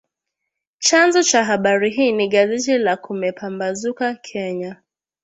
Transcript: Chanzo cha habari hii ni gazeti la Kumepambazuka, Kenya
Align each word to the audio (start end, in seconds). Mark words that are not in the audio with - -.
Chanzo 0.79 1.23
cha 1.23 1.43
habari 1.43 1.89
hii 1.89 2.11
ni 2.11 2.27
gazeti 2.27 2.77
la 2.77 2.97
Kumepambazuka, 2.97 4.13
Kenya 4.15 4.81